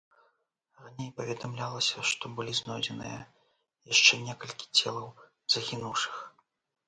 Раней 0.83 1.09
паведамлялася, 1.19 2.05
што 2.11 2.31
былі 2.39 2.53
знойдзеныя 2.61 3.19
яшчэ 3.93 4.13
некалькі 4.29 4.65
целаў 4.79 5.07
загінуўшых. 5.57 6.15